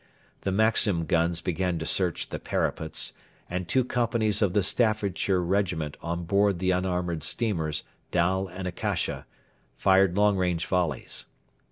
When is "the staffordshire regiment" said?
4.53-5.95